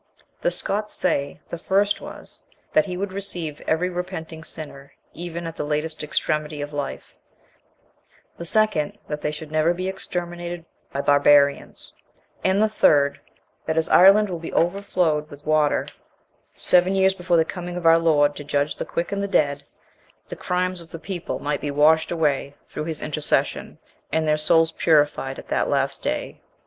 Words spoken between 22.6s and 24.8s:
through his intercession, and their souls